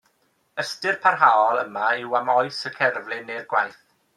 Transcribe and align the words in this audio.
Ystyr 0.61 0.95
parhaol 1.03 1.61
yma 1.65 1.85
yw 2.05 2.17
am 2.21 2.33
oes 2.37 2.65
y 2.69 2.73
cerflun 2.81 3.25
neu'r 3.29 3.47
gwaith. 3.53 3.81